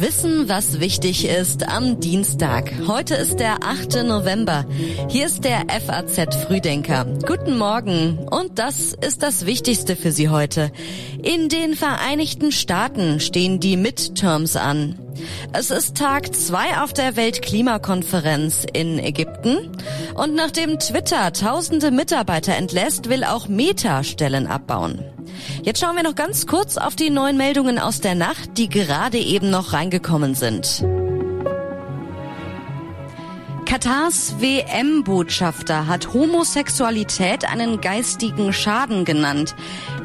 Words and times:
Wissen, 0.00 0.48
was 0.48 0.80
wichtig 0.80 1.28
ist 1.28 1.68
am 1.68 2.00
Dienstag. 2.00 2.72
Heute 2.86 3.14
ist 3.14 3.40
der 3.40 3.62
8. 3.62 4.04
November. 4.04 4.64
Hier 5.08 5.26
ist 5.26 5.44
der 5.44 5.66
FAZ 5.68 6.34
Frühdenker. 6.36 7.04
Guten 7.26 7.58
Morgen. 7.58 8.18
Und 8.30 8.58
das 8.58 8.94
ist 8.94 9.22
das 9.22 9.44
Wichtigste 9.44 9.96
für 9.96 10.12
Sie 10.12 10.30
heute. 10.30 10.72
In 11.22 11.50
den 11.50 11.74
Vereinigten 11.74 12.52
Staaten 12.52 13.20
stehen 13.20 13.60
die 13.60 13.76
Midterms 13.76 14.56
an. 14.56 14.98
Es 15.52 15.70
ist 15.70 15.96
Tag 15.96 16.34
zwei 16.34 16.78
auf 16.82 16.94
der 16.94 17.16
Weltklimakonferenz 17.16 18.66
in 18.72 18.98
Ägypten. 18.98 19.70
Und 20.14 20.34
nachdem 20.34 20.78
Twitter 20.78 21.32
tausende 21.34 21.90
Mitarbeiter 21.90 22.56
entlässt, 22.56 23.10
will 23.10 23.24
auch 23.24 23.46
Meta 23.46 24.02
Stellen 24.04 24.46
abbauen. 24.46 25.11
Jetzt 25.62 25.80
schauen 25.80 25.96
wir 25.96 26.02
noch 26.02 26.14
ganz 26.14 26.46
kurz 26.46 26.76
auf 26.76 26.96
die 26.96 27.10
neuen 27.10 27.36
Meldungen 27.36 27.78
aus 27.78 28.00
der 28.00 28.14
Nacht, 28.14 28.58
die 28.58 28.68
gerade 28.68 29.18
eben 29.18 29.50
noch 29.50 29.72
reingekommen 29.72 30.34
sind. 30.34 30.84
Katars 33.72 34.34
WM-Botschafter 34.38 35.86
hat 35.86 36.12
Homosexualität 36.12 37.48
einen 37.50 37.80
geistigen 37.80 38.52
Schaden 38.52 39.06
genannt. 39.06 39.54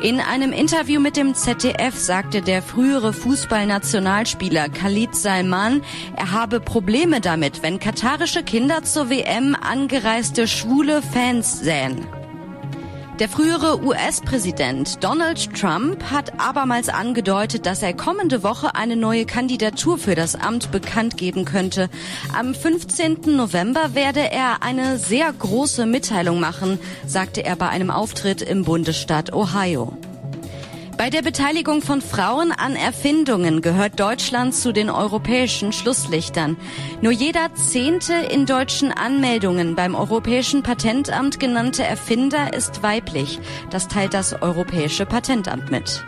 In 0.02 0.22
einem 0.22 0.54
Interview 0.54 1.02
mit 1.02 1.18
dem 1.18 1.36
ZDF 1.36 1.94
sagte 1.98 2.42
der 2.42 2.62
frühere 2.62 3.12
Fußballnationalspieler 3.12 4.70
Khalid 4.70 5.14
Salman, 5.14 5.82
er 6.16 6.32
habe 6.32 6.62
Probleme 6.62 7.20
damit, 7.20 7.62
wenn 7.62 7.78
katarische 7.78 8.42
Kinder 8.42 8.84
zur 8.84 9.10
WM 9.10 9.54
angereiste 9.60 10.48
schwule 10.48 11.02
Fans 11.02 11.60
sähen. 11.60 12.08
Der 13.20 13.30
frühere 13.30 13.84
US-Präsident 13.84 15.04
Donald 15.04 15.52
Trump 15.56 16.04
hat 16.12 16.40
abermals 16.40 16.88
angedeutet, 16.88 17.66
dass 17.66 17.82
er 17.82 17.96
kommende 17.96 18.44
Woche 18.44 18.76
eine 18.76 18.96
neue 18.96 19.26
Kandidatur 19.26 19.98
für 19.98 20.14
das 20.14 20.36
Amt 20.36 20.72
bekannt 20.72 21.18
geben 21.18 21.44
könnte. 21.44 21.90
Am 22.38 22.54
15. 22.54 23.36
November 23.36 23.96
werde 23.96 24.32
er 24.32 24.62
eine 24.62 25.00
sehr 25.00 25.34
große 25.34 25.88
Mitteilung 25.88 26.40
machen, 26.40 26.80
sagte 27.08 27.44
er 27.44 27.56
bei 27.56 27.70
einem 27.70 27.90
Auftritt 27.90 28.44
im 28.44 28.64
Bundesstaat 28.64 29.34
Ohio. 29.34 29.98
Bei 30.98 31.12
der 31.12 31.22
Beteiligung 31.22 31.84
von 31.84 32.02
Frauen 32.02 32.52
an 32.52 32.76
Erfindungen 32.76 33.62
gehört 33.62 34.00
Deutschland 34.00 34.56
zu 34.56 34.72
den 34.72 34.90
europäischen 34.90 35.72
Schlusslichtern. 35.72 36.58
Nur 37.02 37.12
jeder 37.12 37.54
zehnte 37.54 38.14
in 38.14 38.48
deutschen 38.48 38.92
Anmeldungen 38.92 39.76
beim 39.76 39.94
Europäischen 39.94 40.64
Patentamt 40.64 41.40
genannte 41.40 41.84
Erfinder 41.84 42.52
ist 42.52 42.82
weiblich. 42.82 43.40
Das 43.70 43.88
teilt 43.88 44.16
das 44.16 44.42
Europäische 44.42 45.06
Patentamt 45.06 45.70
mit. 45.70 46.04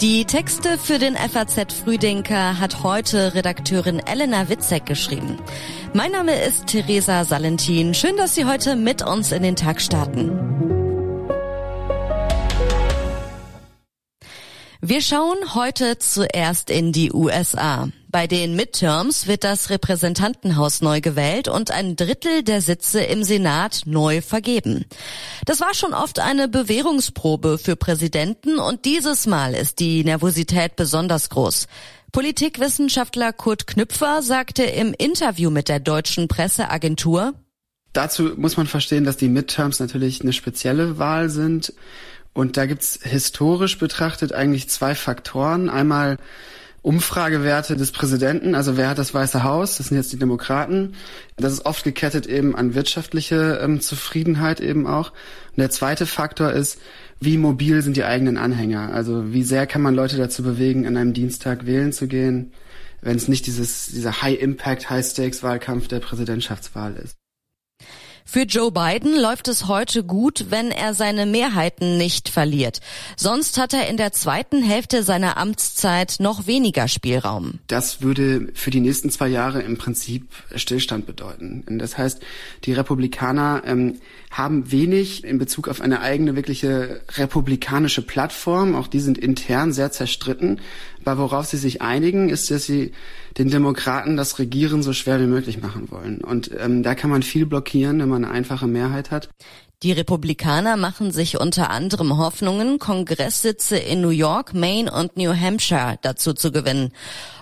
Die 0.00 0.24
Texte 0.24 0.78
für 0.78 0.98
den 0.98 1.16
FAZ 1.16 1.72
Frühdenker 1.72 2.58
hat 2.58 2.82
heute 2.82 3.34
Redakteurin 3.34 4.00
Elena 4.00 4.48
Witzek 4.48 4.84
geschrieben. 4.84 5.38
Mein 5.92 6.10
Name 6.10 6.34
ist 6.40 6.66
Theresa 6.66 7.24
Salentin. 7.24 7.94
Schön, 7.94 8.16
dass 8.16 8.34
Sie 8.34 8.46
heute 8.46 8.74
mit 8.74 9.02
uns 9.02 9.30
in 9.30 9.44
den 9.44 9.54
Tag 9.54 9.80
starten. 9.80 10.77
Wir 14.88 15.02
schauen 15.02 15.54
heute 15.54 15.98
zuerst 15.98 16.70
in 16.70 16.92
die 16.92 17.12
USA. 17.12 17.90
Bei 18.08 18.26
den 18.26 18.56
Midterms 18.56 19.26
wird 19.26 19.44
das 19.44 19.68
Repräsentantenhaus 19.68 20.80
neu 20.80 21.02
gewählt 21.02 21.46
und 21.46 21.70
ein 21.70 21.94
Drittel 21.94 22.42
der 22.42 22.62
Sitze 22.62 23.02
im 23.02 23.22
Senat 23.22 23.82
neu 23.84 24.22
vergeben. 24.22 24.86
Das 25.44 25.60
war 25.60 25.74
schon 25.74 25.92
oft 25.92 26.20
eine 26.20 26.48
Bewährungsprobe 26.48 27.58
für 27.58 27.76
Präsidenten 27.76 28.58
und 28.58 28.86
dieses 28.86 29.26
Mal 29.26 29.52
ist 29.52 29.78
die 29.78 30.04
Nervosität 30.04 30.74
besonders 30.74 31.28
groß. 31.28 31.66
Politikwissenschaftler 32.10 33.34
Kurt 33.34 33.66
Knüpfer 33.66 34.22
sagte 34.22 34.62
im 34.62 34.94
Interview 34.96 35.50
mit 35.50 35.68
der 35.68 35.80
deutschen 35.80 36.28
Presseagentur, 36.28 37.34
Dazu 37.92 38.34
muss 38.36 38.56
man 38.56 38.66
verstehen, 38.66 39.04
dass 39.04 39.16
die 39.16 39.28
Midterms 39.28 39.80
natürlich 39.80 40.20
eine 40.20 40.32
spezielle 40.32 40.98
Wahl 40.98 41.30
sind 41.30 41.72
und 42.38 42.56
da 42.56 42.66
gibt's 42.66 43.00
historisch 43.02 43.78
betrachtet 43.78 44.32
eigentlich 44.32 44.68
zwei 44.68 44.94
Faktoren. 44.94 45.68
Einmal 45.68 46.18
Umfragewerte 46.82 47.74
des 47.74 47.90
Präsidenten, 47.90 48.54
also 48.54 48.76
wer 48.76 48.90
hat 48.90 48.98
das 48.98 49.12
Weiße 49.12 49.42
Haus, 49.42 49.76
das 49.76 49.88
sind 49.88 49.96
jetzt 49.96 50.12
die 50.12 50.20
Demokraten. 50.20 50.94
Das 51.36 51.52
ist 51.52 51.66
oft 51.66 51.82
gekettet 51.82 52.26
eben 52.28 52.54
an 52.54 52.76
wirtschaftliche 52.76 53.58
ähm, 53.60 53.80
Zufriedenheit 53.80 54.60
eben 54.60 54.86
auch. 54.86 55.10
Und 55.10 55.58
der 55.58 55.70
zweite 55.70 56.06
Faktor 56.06 56.52
ist, 56.52 56.80
wie 57.18 57.38
mobil 57.38 57.82
sind 57.82 57.96
die 57.96 58.04
eigenen 58.04 58.36
Anhänger? 58.36 58.94
Also 58.94 59.32
wie 59.32 59.42
sehr 59.42 59.66
kann 59.66 59.82
man 59.82 59.96
Leute 59.96 60.16
dazu 60.16 60.44
bewegen, 60.44 60.86
an 60.86 60.96
einem 60.96 61.14
Dienstag 61.14 61.66
wählen 61.66 61.92
zu 61.92 62.06
gehen, 62.06 62.52
wenn 63.00 63.16
es 63.16 63.26
nicht 63.26 63.48
dieses, 63.48 63.88
dieser 63.88 64.22
High-Impact, 64.22 64.88
High-Stakes-Wahlkampf 64.90 65.88
der 65.88 65.98
Präsidentschaftswahl 65.98 66.94
ist. 67.02 67.16
Für 68.30 68.42
Joe 68.42 68.70
Biden 68.70 69.18
läuft 69.18 69.48
es 69.48 69.68
heute 69.68 70.04
gut, 70.04 70.48
wenn 70.50 70.70
er 70.70 70.92
seine 70.92 71.24
Mehrheiten 71.24 71.96
nicht 71.96 72.28
verliert. 72.28 72.80
Sonst 73.16 73.56
hat 73.56 73.72
er 73.72 73.88
in 73.88 73.96
der 73.96 74.12
zweiten 74.12 74.62
Hälfte 74.62 75.02
seiner 75.02 75.38
Amtszeit 75.38 76.16
noch 76.20 76.46
weniger 76.46 76.88
Spielraum. 76.88 77.58
Das 77.68 78.02
würde 78.02 78.48
für 78.52 78.70
die 78.70 78.80
nächsten 78.80 79.08
zwei 79.08 79.28
Jahre 79.28 79.62
im 79.62 79.78
Prinzip 79.78 80.28
Stillstand 80.54 81.06
bedeuten. 81.06 81.64
Das 81.78 81.96
heißt, 81.96 82.20
die 82.64 82.74
Republikaner 82.74 83.62
ähm, 83.64 83.98
haben 84.30 84.70
wenig 84.70 85.24
in 85.24 85.38
Bezug 85.38 85.66
auf 85.66 85.80
eine 85.80 86.02
eigene 86.02 86.36
wirkliche 86.36 87.00
republikanische 87.16 88.02
Plattform. 88.02 88.74
Auch 88.74 88.88
die 88.88 89.00
sind 89.00 89.16
intern 89.16 89.72
sehr 89.72 89.90
zerstritten. 89.90 90.60
Aber 91.04 91.22
worauf 91.22 91.46
sie 91.46 91.56
sich 91.56 91.80
einigen, 91.80 92.28
ist, 92.28 92.50
dass 92.50 92.66
sie 92.66 92.92
den 93.38 93.48
Demokraten 93.50 94.16
das 94.16 94.38
Regieren 94.38 94.82
so 94.82 94.92
schwer 94.92 95.20
wie 95.20 95.26
möglich 95.26 95.62
machen 95.62 95.90
wollen. 95.90 96.18
Und 96.18 96.50
ähm, 96.58 96.82
da 96.82 96.94
kann 96.94 97.08
man 97.08 97.22
viel 97.22 97.46
blockieren, 97.46 97.98
wenn 98.00 98.08
man 98.08 98.17
eine 98.18 98.30
einfache 98.30 98.66
Mehrheit 98.66 99.10
hat. 99.10 99.30
Die 99.84 99.92
Republikaner 99.92 100.76
machen 100.76 101.12
sich 101.12 101.38
unter 101.38 101.70
anderem 101.70 102.18
Hoffnungen, 102.18 102.80
Kongresssitze 102.80 103.78
in 103.78 104.00
New 104.00 104.08
York, 104.08 104.52
Maine 104.52 104.90
und 104.90 105.16
New 105.16 105.32
Hampshire 105.32 105.98
dazu 106.02 106.32
zu 106.32 106.50
gewinnen. 106.50 106.92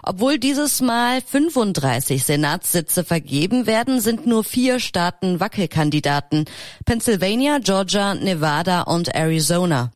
Obwohl 0.03 0.39
dieses 0.39 0.83
Mal 0.83 1.23
35 1.23 2.23
Senatssitze 2.23 3.05
vergeben 3.05 3.67
werden, 3.67 4.03
sind 4.03 4.27
nur 4.27 4.45
vier 4.45 4.81
Staaten 4.81 5.41
Wackelkandidaten. 5.41 6.45
Pennsylvania, 6.85 7.59
Georgia, 7.59 8.15
Nevada 8.15 8.83
und 8.83 9.15
Arizona. 9.15 9.91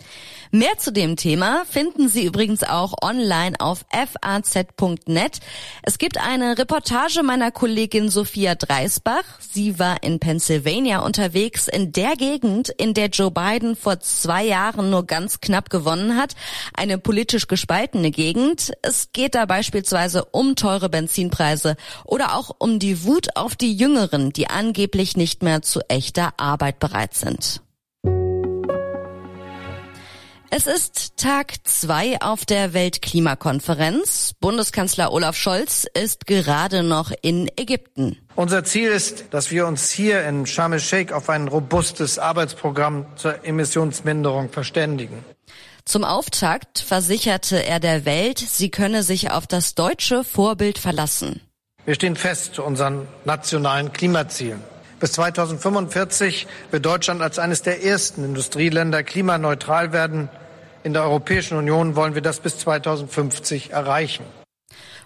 Mehr 0.53 0.78
zu 0.78 0.93
dem 0.93 1.15
Thema 1.15 1.62
finden 1.71 2.09
Sie 2.09 2.25
übrigens 2.25 2.65
auch 2.65 2.94
online 3.03 3.55
auf 3.61 3.84
faz.net. 3.93 5.38
Es 5.84 5.99
gibt 5.99 6.19
eine 6.19 6.59
Reportage 6.59 7.22
meiner 7.22 7.53
Kollegin 7.53 8.09
Sophia 8.09 8.56
Dreisbach. 8.56 9.22
Sie 9.38 9.78
war 9.78 10.03
in 10.03 10.19
Pennsylvania 10.19 11.05
unterwegs, 11.05 11.69
in 11.69 11.93
der 11.93 12.16
Gegend, 12.16 12.69
in 12.69 12.94
der 12.94 13.11
Joe 13.11 13.31
Biden 13.31 13.77
vor 13.77 14.00
zwei 14.00 14.44
Jahren 14.44 14.91
nur 14.91 15.06
ganz 15.06 15.41
knapp 15.41 15.71
gewonnen 15.71 16.16
hat. 16.16 16.34
Eine 16.75 16.99
politisch 16.99 17.47
gespaltene 17.47 18.11
Gegend. 18.11 18.72
Es 18.82 19.12
geht 19.12 19.37
da 19.37 19.47
beispielsweise 19.47 20.25
um 20.25 20.56
teure 20.56 20.88
Benzinpreise 20.88 21.77
oder 22.05 22.34
auch 22.34 22.50
um 22.59 22.81
die 22.81 23.05
Wut 23.05 23.37
auf 23.37 23.55
die 23.55 23.77
Jüngeren, 23.77 24.32
die 24.32 24.49
angeblich 24.49 25.17
nicht 25.17 25.44
mehr 25.44 25.62
zu 25.62 25.78
echter 25.88 26.32
Arbeit 26.38 26.81
bereit 26.81 27.15
sind. 27.15 27.62
Es 30.53 30.66
ist 30.66 31.16
Tag 31.16 31.55
zwei 31.62 32.21
auf 32.21 32.44
der 32.44 32.72
Weltklimakonferenz. 32.72 34.33
Bundeskanzler 34.41 35.12
Olaf 35.12 35.37
Scholz 35.37 35.87
ist 35.94 36.27
gerade 36.27 36.83
noch 36.83 37.12
in 37.22 37.49
Ägypten. 37.56 38.19
Unser 38.34 38.65
Ziel 38.65 38.91
ist, 38.91 39.27
dass 39.31 39.53
wir 39.53 39.69
uns 39.69 39.93
hier 39.93 40.25
in 40.25 40.47
Sharm 40.47 40.72
el-Sheikh 40.72 41.15
auf 41.15 41.31
ein 41.31 41.47
robustes 41.47 42.19
Arbeitsprogramm 42.19 43.06
zur 43.15 43.44
Emissionsminderung 43.44 44.50
verständigen. 44.50 45.25
Zum 45.85 46.02
Auftakt 46.02 46.81
versicherte 46.81 47.64
er 47.64 47.79
der 47.79 48.05
Welt, 48.05 48.41
sie 48.41 48.70
könne 48.70 49.05
sich 49.05 49.31
auf 49.31 49.46
das 49.46 49.76
deutsche 49.76 50.25
Vorbild 50.25 50.79
verlassen. 50.79 51.41
Wir 51.85 51.94
stehen 51.94 52.17
fest 52.17 52.55
zu 52.55 52.64
unseren 52.64 53.06
nationalen 53.25 53.93
Klimazielen. 53.93 54.61
Bis 54.99 55.12
2045 55.12 56.46
wird 56.70 56.85
Deutschland 56.85 57.23
als 57.23 57.38
eines 57.38 57.62
der 57.62 57.82
ersten 57.82 58.23
Industrieländer 58.23 59.03
klimaneutral 59.03 59.93
werden. 59.93 60.29
In 60.82 60.94
der 60.94 61.03
Europäischen 61.03 61.59
Union 61.59 61.94
wollen 61.94 62.15
wir 62.15 62.23
das 62.23 62.41
bis 62.41 62.59
2050 62.59 63.71
erreichen. 63.71 64.25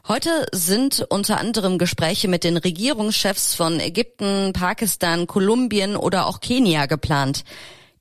Heute 0.07 0.47
sind 0.53 1.05
unter 1.09 1.39
anderem 1.39 1.79
Gespräche 1.79 2.29
mit 2.29 2.45
den 2.45 2.57
Regierungschefs 2.59 3.55
von 3.55 3.81
Ägypten, 3.81 4.53
Pakistan, 4.53 5.27
Kolumbien 5.27 5.97
oder 5.97 6.27
auch 6.27 6.41
Kenia 6.41 6.87
geplant. 6.87 7.45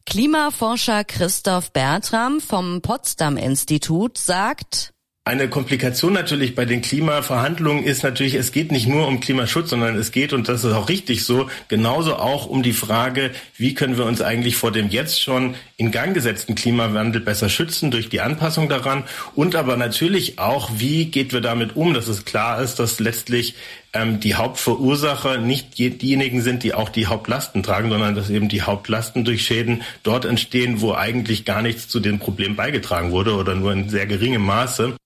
Klimaforscher 0.05 1.05
Christoph 1.05 1.71
Bertram 1.71 2.41
vom 2.41 2.81
Potsdam 2.81 3.37
Institut 3.37 4.17
sagt, 4.17 4.93
Eine 5.25 5.47
Komplikation 5.47 6.11
natürlich 6.11 6.53
bei 6.53 6.65
den 6.65 6.81
Klimaverhandlungen 6.81 7.85
ist 7.85 8.03
natürlich, 8.03 8.33
es 8.33 8.51
geht 8.51 8.73
nicht 8.73 8.87
nur 8.87 9.07
um 9.07 9.21
Klimaschutz, 9.21 9.69
sondern 9.69 9.95
es 9.95 10.11
geht, 10.11 10.33
und 10.33 10.49
das 10.49 10.65
ist 10.65 10.73
auch 10.73 10.89
richtig 10.89 11.23
so, 11.23 11.49
genauso 11.69 12.17
auch 12.17 12.45
um 12.45 12.61
die 12.61 12.73
Frage, 12.73 13.31
wie 13.55 13.73
können 13.73 13.97
wir 13.97 14.03
uns 14.03 14.21
eigentlich 14.21 14.57
vor 14.57 14.73
dem 14.73 14.89
jetzt 14.89 15.21
schon 15.21 15.55
in 15.77 15.91
Gang 15.91 16.13
gesetzten 16.13 16.55
Klimawandel 16.55 17.21
besser 17.21 17.47
schützen 17.47 17.89
durch 17.89 18.09
die 18.09 18.19
Anpassung 18.19 18.67
daran 18.67 19.05
und 19.33 19.55
aber 19.55 19.77
natürlich 19.77 20.39
auch, 20.39 20.69
wie 20.75 21.05
geht 21.05 21.31
wir 21.31 21.39
damit 21.39 21.77
um, 21.77 21.93
dass 21.93 22.09
es 22.09 22.25
klar 22.25 22.61
ist, 22.61 22.79
dass 22.79 22.99
letztlich 22.99 23.55
ähm, 23.93 24.19
die 24.19 24.35
Hauptverursacher 24.35 25.37
nicht 25.37 25.77
diejenigen 25.77 26.41
sind, 26.41 26.63
die 26.63 26.73
auch 26.73 26.89
die 26.89 27.07
Hauptlasten 27.07 27.63
tragen, 27.63 27.89
sondern 27.89 28.13
dass 28.13 28.29
eben 28.29 28.49
die 28.49 28.63
Hauptlasten 28.63 29.23
durch 29.23 29.45
Schäden 29.45 29.83
dort 30.03 30.25
entstehen, 30.25 30.81
wo 30.81 30.93
eigentlich 30.93 31.45
gar 31.45 31.61
nichts 31.61 31.87
zu 31.87 32.01
dem 32.01 32.19
Problem 32.19 32.57
beigetragen 32.57 33.11
wurde 33.11 33.35
oder 33.35 33.55
nur 33.55 33.71
in 33.71 33.87
sehr 33.87 34.05
geringem 34.05 34.45
Maße. 34.45 34.97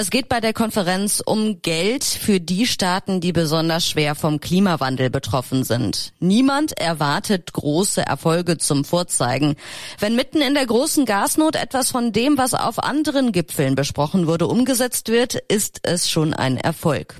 Es 0.00 0.10
geht 0.10 0.28
bei 0.28 0.38
der 0.38 0.52
Konferenz 0.52 1.20
um 1.26 1.60
Geld 1.60 2.04
für 2.04 2.38
die 2.38 2.68
Staaten, 2.68 3.20
die 3.20 3.32
besonders 3.32 3.84
schwer 3.84 4.14
vom 4.14 4.38
Klimawandel 4.38 5.10
betroffen 5.10 5.64
sind. 5.64 6.12
Niemand 6.20 6.78
erwartet 6.78 7.52
große 7.52 8.06
Erfolge 8.06 8.58
zum 8.58 8.84
Vorzeigen. 8.84 9.56
Wenn 9.98 10.14
mitten 10.14 10.40
in 10.40 10.54
der 10.54 10.66
großen 10.66 11.04
Gasnot 11.04 11.56
etwas 11.56 11.90
von 11.90 12.12
dem, 12.12 12.38
was 12.38 12.54
auf 12.54 12.78
anderen 12.78 13.32
Gipfeln 13.32 13.74
besprochen 13.74 14.28
wurde, 14.28 14.46
umgesetzt 14.46 15.08
wird, 15.08 15.34
ist 15.34 15.80
es 15.82 16.08
schon 16.08 16.32
ein 16.32 16.58
Erfolg. 16.58 17.16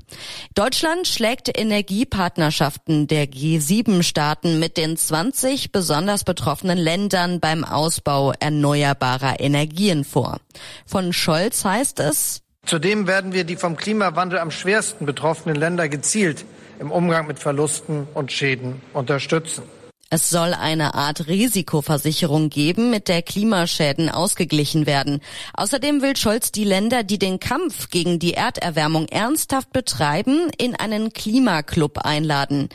Deutschland 0.55 1.05
schlägt 1.05 1.49
Energiepartnerschaften 1.59 3.07
der 3.07 3.25
G7-Staaten 3.25 4.57
mit 4.57 4.77
den 4.77 4.95
20 4.95 5.73
besonders 5.73 6.23
betroffenen 6.23 6.77
Ländern 6.77 7.41
beim 7.41 7.65
Ausbau 7.65 8.31
erneuerbarer 8.39 9.41
Energien 9.41 10.05
vor. 10.05 10.39
Von 10.85 11.11
Scholz 11.11 11.65
heißt 11.65 11.99
es, 11.99 12.41
Zudem 12.65 13.07
werden 13.07 13.33
wir 13.33 13.45
die 13.45 13.55
vom 13.55 13.75
Klimawandel 13.75 14.39
am 14.39 14.51
schwersten 14.51 15.05
betroffenen 15.05 15.55
Länder 15.55 15.89
gezielt 15.89 16.45
im 16.79 16.91
Umgang 16.91 17.27
mit 17.27 17.39
Verlusten 17.39 18.07
und 18.13 18.31
Schäden 18.31 18.81
unterstützen. 18.93 19.63
Es 20.11 20.31
soll 20.31 20.55
eine 20.55 20.95
Art 20.95 21.27
Risikoversicherung 21.27 22.49
geben, 22.49 22.89
mit 22.89 23.07
der 23.07 23.21
Klimaschäden 23.21 24.09
ausgeglichen 24.09 24.87
werden. 24.87 25.21
Außerdem 25.53 26.01
will 26.01 26.15
Scholz 26.15 26.51
die 26.51 26.63
Länder, 26.63 27.03
die 27.03 27.19
den 27.19 27.39
Kampf 27.39 27.91
gegen 27.91 28.17
die 28.17 28.33
Erderwärmung 28.33 29.07
ernsthaft 29.07 29.71
betreiben, 29.71 30.49
in 30.57 30.75
einen 30.75 31.13
Klimaclub 31.13 31.99
einladen. 31.99 32.69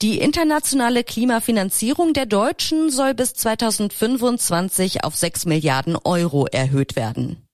Die 0.00 0.18
internationale 0.18 1.04
Klimafinanzierung 1.04 2.14
der 2.14 2.24
Deutschen 2.24 2.90
soll 2.90 3.12
bis 3.12 3.34
2025 3.34 5.04
auf 5.04 5.14
6 5.14 5.44
Milliarden 5.44 5.96
Euro 6.02 6.46
erhöht 6.46 6.96
werden. 6.96 7.47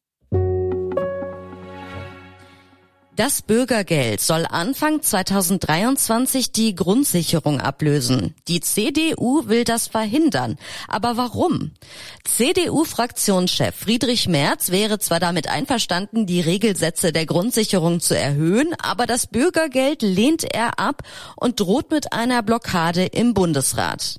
Das 3.16 3.42
Bürgergeld 3.42 4.20
soll 4.20 4.44
Anfang 4.44 5.00
2023 5.00 6.50
die 6.50 6.74
Grundsicherung 6.74 7.60
ablösen. 7.60 8.34
Die 8.48 8.60
CDU 8.60 9.46
will 9.46 9.62
das 9.62 9.86
verhindern. 9.86 10.58
Aber 10.88 11.16
warum? 11.16 11.70
CDU-Fraktionschef 12.24 13.72
Friedrich 13.72 14.26
Merz 14.26 14.72
wäre 14.72 14.98
zwar 14.98 15.20
damit 15.20 15.48
einverstanden, 15.48 16.26
die 16.26 16.40
Regelsätze 16.40 17.12
der 17.12 17.24
Grundsicherung 17.24 18.00
zu 18.00 18.18
erhöhen, 18.18 18.74
aber 18.82 19.06
das 19.06 19.28
Bürgergeld 19.28 20.02
lehnt 20.02 20.42
er 20.42 20.80
ab 20.80 21.02
und 21.36 21.60
droht 21.60 21.92
mit 21.92 22.12
einer 22.12 22.42
Blockade 22.42 23.04
im 23.04 23.32
Bundesrat. 23.32 24.16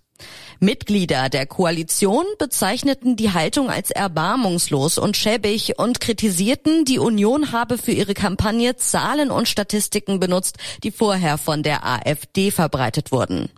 Mitglieder 0.59 1.29
der 1.29 1.45
Koalition 1.45 2.25
bezeichneten 2.39 3.15
die 3.15 3.33
Haltung 3.33 3.69
als 3.69 3.91
erbarmungslos 3.91 4.97
und 4.97 5.17
schäbig 5.17 5.77
und 5.77 5.99
kritisierten, 5.99 6.85
die 6.85 6.99
Union 6.99 7.51
habe 7.51 7.77
für 7.77 7.91
ihre 7.91 8.13
Kampagne 8.13 8.75
Zahlen 8.75 9.31
und 9.31 9.47
Statistiken 9.47 10.19
benutzt, 10.19 10.57
die 10.83 10.91
vorher 10.91 11.37
von 11.37 11.63
der 11.63 11.85
AfD 11.85 12.51
verbreitet 12.51 13.11
wurden. 13.11 13.49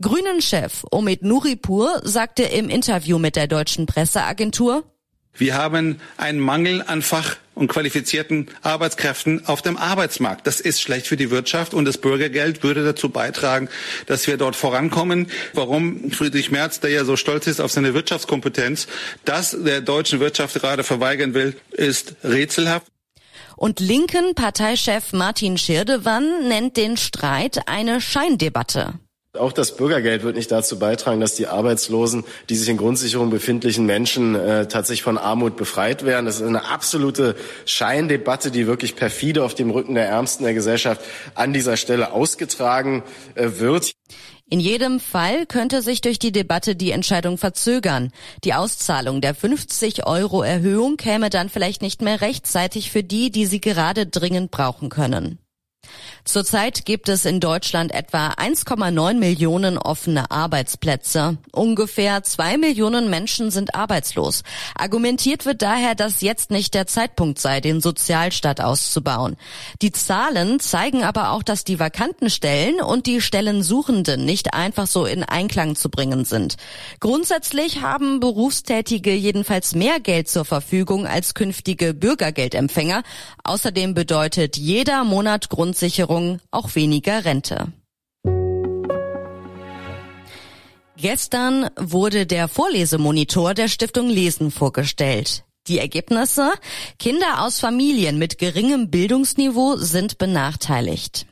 Grünen-Chef 0.00 0.84
Omid 0.90 1.22
Nuripur 1.22 2.00
sagte 2.02 2.42
im 2.42 2.68
Interview 2.68 3.18
mit 3.18 3.36
der 3.36 3.46
deutschen 3.46 3.86
Presseagentur, 3.86 4.84
wir 5.36 5.54
haben 5.54 6.00
einen 6.16 6.40
Mangel 6.40 6.82
an 6.82 7.02
Fach- 7.02 7.36
und 7.54 7.68
qualifizierten 7.68 8.48
Arbeitskräften 8.62 9.46
auf 9.46 9.62
dem 9.62 9.76
Arbeitsmarkt. 9.76 10.46
Das 10.46 10.60
ist 10.60 10.80
schlecht 10.80 11.06
für 11.06 11.16
die 11.16 11.30
Wirtschaft 11.30 11.74
und 11.74 11.84
das 11.84 11.98
Bürgergeld 11.98 12.62
würde 12.62 12.84
dazu 12.84 13.08
beitragen, 13.08 13.68
dass 14.06 14.26
wir 14.26 14.36
dort 14.36 14.56
vorankommen. 14.56 15.30
Warum 15.52 16.10
Friedrich 16.10 16.50
Merz, 16.50 16.80
der 16.80 16.90
ja 16.90 17.04
so 17.04 17.16
stolz 17.16 17.46
ist 17.46 17.60
auf 17.60 17.70
seine 17.70 17.94
Wirtschaftskompetenz, 17.94 18.86
das 19.24 19.56
der 19.58 19.80
deutschen 19.80 20.20
Wirtschaft 20.20 20.54
gerade 20.54 20.84
verweigern 20.84 21.34
will, 21.34 21.56
ist 21.70 22.16
rätselhaft. 22.24 22.86
Und 23.56 23.78
linken 23.78 24.34
Parteichef 24.34 25.12
Martin 25.12 25.58
Schirdewann 25.58 26.48
nennt 26.48 26.76
den 26.76 26.96
Streit 26.96 27.68
eine 27.68 28.00
Scheindebatte. 28.00 28.94
Auch 29.36 29.52
das 29.52 29.76
Bürgergeld 29.76 30.22
wird 30.22 30.36
nicht 30.36 30.52
dazu 30.52 30.78
beitragen, 30.78 31.20
dass 31.20 31.34
die 31.34 31.48
Arbeitslosen, 31.48 32.24
die 32.48 32.54
sich 32.54 32.68
in 32.68 32.76
Grundsicherung 32.76 33.30
befindlichen 33.30 33.84
Menschen 33.84 34.36
äh, 34.36 34.68
tatsächlich 34.68 35.02
von 35.02 35.18
Armut 35.18 35.56
befreit 35.56 36.04
werden. 36.04 36.26
Das 36.26 36.36
ist 36.36 36.46
eine 36.46 36.66
absolute 36.66 37.34
Scheindebatte, 37.66 38.52
die 38.52 38.68
wirklich 38.68 38.94
perfide 38.94 39.42
auf 39.42 39.56
dem 39.56 39.70
Rücken 39.70 39.96
der 39.96 40.06
Ärmsten 40.06 40.44
der 40.44 40.54
Gesellschaft 40.54 41.00
an 41.34 41.52
dieser 41.52 41.76
Stelle 41.76 42.12
ausgetragen 42.12 43.02
äh, 43.34 43.50
wird. 43.58 43.94
In 44.48 44.60
jedem 44.60 45.00
Fall 45.00 45.46
könnte 45.46 45.82
sich 45.82 46.00
durch 46.00 46.20
die 46.20 46.30
Debatte 46.30 46.76
die 46.76 46.92
Entscheidung 46.92 47.36
verzögern. 47.36 48.12
Die 48.44 48.54
Auszahlung 48.54 49.20
der 49.20 49.34
50 49.34 50.06
Euro 50.06 50.42
Erhöhung 50.42 50.96
käme 50.96 51.28
dann 51.28 51.48
vielleicht 51.48 51.82
nicht 51.82 52.02
mehr 52.02 52.20
rechtzeitig 52.20 52.92
für 52.92 53.02
die, 53.02 53.32
die 53.32 53.46
sie 53.46 53.60
gerade 53.60 54.06
dringend 54.06 54.52
brauchen 54.52 54.90
können. 54.90 55.40
Zurzeit 56.24 56.86
gibt 56.86 57.08
es 57.08 57.24
in 57.24 57.40
Deutschland 57.40 57.92
etwa 57.92 58.28
1,9 58.30 59.14
Millionen 59.14 59.76
offene 59.76 60.30
Arbeitsplätze. 60.30 61.36
Ungefähr 61.52 62.22
zwei 62.22 62.56
Millionen 62.56 63.10
Menschen 63.10 63.50
sind 63.50 63.74
arbeitslos. 63.74 64.42
Argumentiert 64.74 65.44
wird 65.44 65.62
daher, 65.62 65.94
dass 65.94 66.22
jetzt 66.22 66.50
nicht 66.50 66.74
der 66.74 66.86
Zeitpunkt 66.86 67.38
sei, 67.38 67.60
den 67.60 67.80
Sozialstaat 67.80 68.60
auszubauen. 68.60 69.36
Die 69.82 69.92
Zahlen 69.92 70.60
zeigen 70.60 71.04
aber 71.04 71.30
auch, 71.30 71.42
dass 71.42 71.64
die 71.64 71.78
vakanten 71.78 72.30
Stellen 72.30 72.80
und 72.80 73.06
die 73.06 73.20
Stellensuchenden 73.20 74.24
nicht 74.24 74.54
einfach 74.54 74.86
so 74.86 75.04
in 75.04 75.24
Einklang 75.24 75.76
zu 75.76 75.90
bringen 75.90 76.24
sind. 76.24 76.56
Grundsätzlich 77.00 77.82
haben 77.82 78.20
Berufstätige 78.20 79.12
jedenfalls 79.12 79.74
mehr 79.74 80.00
Geld 80.00 80.28
zur 80.28 80.44
Verfügung 80.44 81.06
als 81.06 81.34
künftige 81.34 81.94
Bürgergeldempfänger. 81.94 83.02
Außerdem 83.44 83.94
bedeutet 83.94 84.56
jeder 84.56 85.04
Monat 85.04 85.48
Grundsicherung 85.74 86.38
auch 86.52 86.76
weniger 86.76 87.24
Rente. 87.24 87.72
Gestern 90.96 91.68
wurde 91.76 92.26
der 92.26 92.46
Vorlesemonitor 92.46 93.54
der 93.54 93.66
Stiftung 93.66 94.08
Lesen 94.08 94.52
vorgestellt. 94.52 95.42
Die 95.66 95.80
Ergebnisse? 95.80 96.52
Kinder 97.00 97.42
aus 97.42 97.58
Familien 97.58 98.18
mit 98.18 98.38
geringem 98.38 98.88
Bildungsniveau 98.88 99.76
sind 99.76 100.16
benachteiligt. 100.18 101.26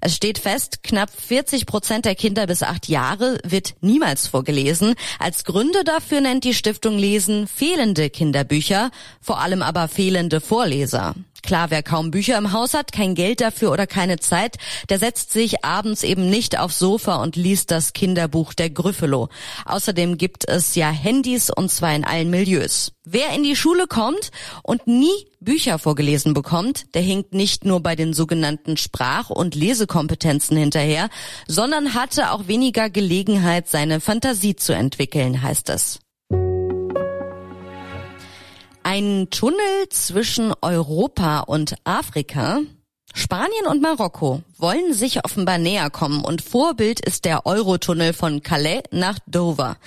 Es 0.00 0.16
steht 0.16 0.38
fest, 0.38 0.82
knapp 0.82 1.10
40 1.10 1.66
Prozent 1.66 2.06
der 2.06 2.14
Kinder 2.14 2.46
bis 2.46 2.62
acht 2.62 2.88
Jahre 2.88 3.40
wird 3.44 3.74
niemals 3.82 4.26
vorgelesen. 4.26 4.94
Als 5.18 5.44
Gründe 5.44 5.84
dafür 5.84 6.22
nennt 6.22 6.44
die 6.44 6.54
Stiftung 6.54 6.96
Lesen 6.96 7.46
fehlende 7.46 8.08
Kinderbücher, 8.08 8.90
vor 9.20 9.40
allem 9.40 9.60
aber 9.60 9.86
fehlende 9.88 10.40
Vorleser. 10.40 11.14
Klar, 11.42 11.70
wer 11.70 11.82
kaum 11.82 12.12
Bücher 12.12 12.38
im 12.38 12.52
Haus 12.52 12.72
hat, 12.72 12.92
kein 12.92 13.14
Geld 13.14 13.40
dafür 13.40 13.72
oder 13.72 13.88
keine 13.88 14.18
Zeit, 14.18 14.58
der 14.88 14.98
setzt 15.00 15.32
sich 15.32 15.64
abends 15.64 16.04
eben 16.04 16.30
nicht 16.30 16.58
aufs 16.58 16.78
Sofa 16.78 17.16
und 17.16 17.34
liest 17.34 17.72
das 17.72 17.92
Kinderbuch 17.92 18.54
der 18.54 18.70
Gryffalo. 18.70 19.28
Außerdem 19.64 20.18
gibt 20.18 20.48
es 20.48 20.76
ja 20.76 20.90
Handys 20.90 21.50
und 21.50 21.70
zwar 21.70 21.94
in 21.94 22.04
allen 22.04 22.30
Milieus. 22.30 22.92
Wer 23.04 23.34
in 23.34 23.42
die 23.42 23.56
Schule 23.56 23.88
kommt 23.88 24.30
und 24.62 24.86
nie 24.86 25.26
Bücher 25.40 25.80
vorgelesen 25.80 26.34
bekommt, 26.34 26.94
der 26.94 27.02
hinkt 27.02 27.34
nicht 27.34 27.64
nur 27.64 27.80
bei 27.80 27.96
den 27.96 28.14
sogenannten 28.14 28.76
Sprach- 28.76 29.30
und 29.30 29.56
Lesekompetenzen 29.56 30.56
hinterher, 30.56 31.08
sondern 31.48 31.94
hatte 31.94 32.30
auch 32.30 32.46
weniger 32.46 32.88
Gelegenheit, 32.88 33.68
seine 33.68 33.98
Fantasie 34.00 34.54
zu 34.54 34.72
entwickeln, 34.72 35.42
heißt 35.42 35.70
es. 35.70 35.98
Ein 38.94 39.30
Tunnel 39.30 39.88
zwischen 39.88 40.52
Europa 40.60 41.40
und 41.40 41.76
Afrika? 41.84 42.60
Spanien 43.14 43.66
und 43.66 43.80
Marokko 43.80 44.42
wollen 44.58 44.92
sich 44.92 45.24
offenbar 45.24 45.56
näher 45.56 45.88
kommen 45.88 46.22
und 46.22 46.42
Vorbild 46.42 47.00
ist 47.00 47.24
der 47.24 47.46
Eurotunnel 47.46 48.12
von 48.12 48.42
Calais 48.42 48.82
nach 48.90 49.18
Dover. 49.26 49.78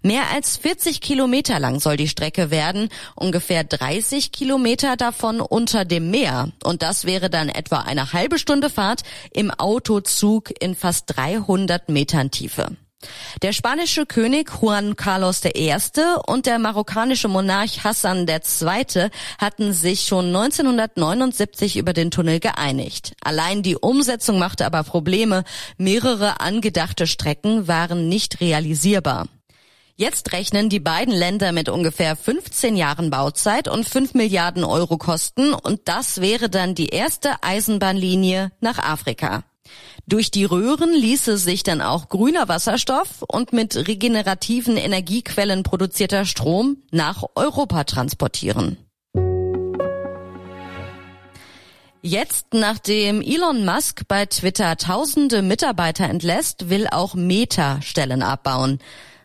Mehr 0.00 0.30
als 0.32 0.56
40 0.56 1.02
Kilometer 1.02 1.60
lang 1.60 1.78
soll 1.78 1.98
die 1.98 2.08
Strecke 2.08 2.50
werden, 2.50 2.88
ungefähr 3.14 3.64
30 3.64 4.32
Kilometer 4.32 4.96
davon 4.96 5.42
unter 5.42 5.84
dem 5.84 6.10
Meer. 6.10 6.50
Und 6.62 6.80
das 6.80 7.04
wäre 7.04 7.28
dann 7.28 7.50
etwa 7.50 7.80
eine 7.80 8.14
halbe 8.14 8.38
Stunde 8.38 8.70
Fahrt 8.70 9.02
im 9.30 9.50
Autozug 9.50 10.50
in 10.58 10.74
fast 10.74 11.14
300 11.14 11.90
Metern 11.90 12.30
Tiefe. 12.30 12.74
Der 13.42 13.52
spanische 13.52 14.06
König 14.06 14.50
Juan 14.60 14.96
Carlos 14.96 15.42
I. 15.44 15.74
und 16.26 16.46
der 16.46 16.58
marokkanische 16.58 17.28
Monarch 17.28 17.84
Hassan 17.84 18.26
II. 18.28 19.10
hatten 19.38 19.72
sich 19.72 20.02
schon 20.02 20.26
1979 20.26 21.76
über 21.76 21.92
den 21.92 22.10
Tunnel 22.10 22.40
geeinigt. 22.40 23.14
Allein 23.22 23.62
die 23.62 23.76
Umsetzung 23.76 24.38
machte 24.38 24.66
aber 24.66 24.82
Probleme. 24.82 25.44
Mehrere 25.76 26.40
angedachte 26.40 27.06
Strecken 27.06 27.68
waren 27.68 28.08
nicht 28.08 28.40
realisierbar. 28.40 29.26
Jetzt 29.96 30.32
rechnen 30.32 30.68
die 30.68 30.80
beiden 30.80 31.14
Länder 31.14 31.52
mit 31.52 31.68
ungefähr 31.68 32.16
15 32.16 32.76
Jahren 32.76 33.10
Bauzeit 33.10 33.68
und 33.68 33.88
5 33.88 34.14
Milliarden 34.14 34.64
Euro 34.64 34.98
Kosten 34.98 35.54
und 35.54 35.82
das 35.84 36.20
wäre 36.20 36.50
dann 36.50 36.74
die 36.74 36.88
erste 36.88 37.30
Eisenbahnlinie 37.42 38.50
nach 38.60 38.78
Afrika. 38.78 39.44
Durch 40.06 40.30
die 40.30 40.44
Röhren 40.44 40.92
ließe 40.92 41.38
sich 41.38 41.62
dann 41.62 41.80
auch 41.80 42.08
grüner 42.08 42.46
Wasserstoff 42.48 43.22
und 43.26 43.52
mit 43.52 43.74
regenerativen 43.88 44.76
Energiequellen 44.76 45.62
produzierter 45.62 46.26
Strom 46.26 46.76
nach 46.90 47.24
Europa 47.34 47.84
transportieren. 47.84 48.76
Jetzt, 52.02 52.48
nachdem 52.52 53.22
Elon 53.22 53.64
Musk 53.64 54.02
bei 54.06 54.26
Twitter 54.26 54.76
tausende 54.76 55.40
Mitarbeiter 55.40 56.04
entlässt, 56.04 56.68
will 56.68 56.86
auch 56.86 57.14
Meta 57.14 57.80
Stellen 57.80 58.22
abbauen. 58.22 58.80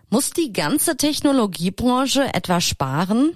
Muss 0.10 0.31
die 0.31 0.53
ganze 0.53 0.96
Technologiebranche 0.96 2.34
etwa 2.34 2.62
sparen? 2.62 3.36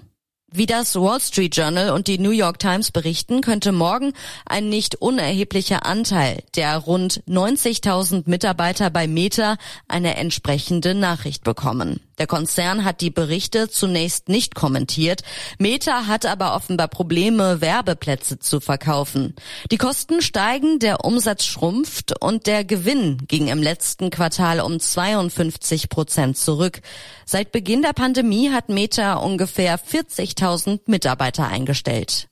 Wie 0.55 0.67
das 0.67 0.93
Wall 0.93 1.19
Street 1.19 1.57
Journal 1.57 1.89
und 1.89 2.05
die 2.05 2.19
New 2.19 2.29
York 2.29 2.59
Times 2.59 2.91
berichten, 2.91 3.41
könnte 3.41 3.71
morgen 3.71 4.13
ein 4.45 4.69
nicht 4.69 4.93
unerheblicher 4.93 5.83
Anteil 5.83 6.43
der 6.55 6.77
rund 6.77 7.23
90.000 7.27 8.29
Mitarbeiter 8.29 8.91
bei 8.91 9.07
Meta 9.07 9.57
eine 9.87 10.15
entsprechende 10.15 10.93
Nachricht 10.93 11.43
bekommen. 11.43 12.01
Der 12.17 12.27
Konzern 12.27 12.85
hat 12.85 13.01
die 13.01 13.09
Berichte 13.09 13.69
zunächst 13.69 14.29
nicht 14.29 14.55
kommentiert. 14.55 15.21
Meta 15.57 16.07
hat 16.07 16.25
aber 16.25 16.55
offenbar 16.55 16.87
Probleme, 16.87 17.61
Werbeplätze 17.61 18.39
zu 18.39 18.59
verkaufen. 18.59 19.35
Die 19.71 19.77
Kosten 19.77 20.21
steigen, 20.21 20.79
der 20.79 21.05
Umsatz 21.05 21.45
schrumpft 21.45 22.21
und 22.21 22.47
der 22.47 22.63
Gewinn 22.63 23.17
ging 23.27 23.47
im 23.47 23.61
letzten 23.61 24.09
Quartal 24.09 24.59
um 24.59 24.79
52 24.79 25.89
Prozent 25.89 26.37
zurück. 26.37 26.81
Seit 27.25 27.51
Beginn 27.51 27.81
der 27.81 27.93
Pandemie 27.93 28.51
hat 28.51 28.69
Meta 28.69 29.15
ungefähr 29.15 29.79
40.000 29.79 30.81
Mitarbeiter 30.87 31.47
eingestellt. 31.47 32.27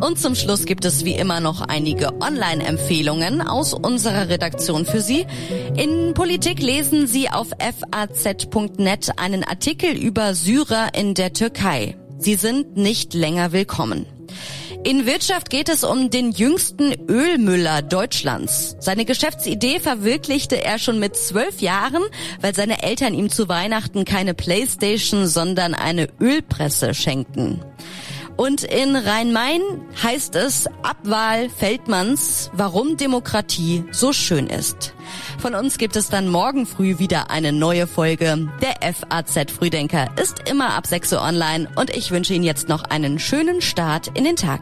Und 0.00 0.18
zum 0.18 0.34
Schluss 0.34 0.66
gibt 0.66 0.84
es 0.84 1.04
wie 1.04 1.14
immer 1.14 1.40
noch 1.40 1.62
einige 1.62 2.20
Online-Empfehlungen 2.20 3.40
aus 3.40 3.72
unserer 3.72 4.28
Redaktion 4.28 4.84
für 4.84 5.00
Sie. 5.00 5.26
In 5.74 6.12
Politik 6.12 6.60
lesen 6.60 7.06
Sie 7.06 7.30
auf 7.30 7.48
faz.net 7.58 9.12
einen 9.18 9.42
Artikel 9.42 9.96
über 9.96 10.34
Syrer 10.34 10.88
in 10.94 11.14
der 11.14 11.32
Türkei. 11.32 11.96
Sie 12.18 12.34
sind 12.34 12.76
nicht 12.76 13.14
länger 13.14 13.52
willkommen. 13.52 14.06
In 14.84 15.06
Wirtschaft 15.06 15.50
geht 15.50 15.68
es 15.68 15.82
um 15.82 16.10
den 16.10 16.30
jüngsten 16.30 16.94
Ölmüller 17.08 17.82
Deutschlands. 17.82 18.76
Seine 18.78 19.04
Geschäftsidee 19.04 19.80
verwirklichte 19.80 20.62
er 20.62 20.78
schon 20.78 21.00
mit 21.00 21.16
zwölf 21.16 21.60
Jahren, 21.60 22.02
weil 22.40 22.54
seine 22.54 22.82
Eltern 22.82 23.14
ihm 23.14 23.30
zu 23.30 23.48
Weihnachten 23.48 24.04
keine 24.04 24.34
Playstation, 24.34 25.26
sondern 25.26 25.74
eine 25.74 26.08
Ölpresse 26.20 26.94
schenkten. 26.94 27.64
Und 28.36 28.64
in 28.64 28.96
Rhein-Main 28.96 29.62
heißt 30.02 30.36
es 30.36 30.66
Abwahl 30.82 31.48
Feldmanns, 31.48 32.50
warum 32.52 32.96
Demokratie 32.96 33.84
so 33.92 34.12
schön 34.12 34.46
ist. 34.48 34.94
Von 35.38 35.54
uns 35.54 35.78
gibt 35.78 35.96
es 35.96 36.10
dann 36.10 36.28
morgen 36.28 36.66
früh 36.66 36.98
wieder 36.98 37.30
eine 37.30 37.52
neue 37.52 37.86
Folge. 37.86 38.48
Der 38.60 38.92
FAZ 38.92 39.50
Frühdenker 39.50 40.08
ist 40.20 40.48
immer 40.48 40.74
ab 40.74 40.86
6 40.86 41.14
Uhr 41.14 41.22
online 41.22 41.68
und 41.76 41.90
ich 41.90 42.10
wünsche 42.10 42.34
Ihnen 42.34 42.44
jetzt 42.44 42.68
noch 42.68 42.84
einen 42.84 43.18
schönen 43.18 43.62
Start 43.62 44.08
in 44.08 44.24
den 44.24 44.36
Tag. 44.36 44.60